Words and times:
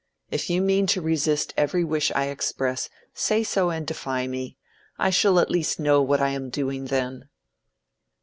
If 0.31 0.49
you 0.49 0.63
mean 0.63 0.87
to 0.87 0.99
resist 0.99 1.53
every 1.55 1.83
wish 1.83 2.11
I 2.15 2.25
express, 2.29 2.89
say 3.13 3.43
so 3.43 3.69
and 3.69 3.85
defy 3.85 4.25
me. 4.25 4.57
I 4.97 5.11
shall 5.11 5.37
at 5.39 5.51
least 5.51 5.79
know 5.79 6.01
what 6.01 6.19
I 6.19 6.29
am 6.29 6.49
doing 6.49 6.85
then." 6.85 7.29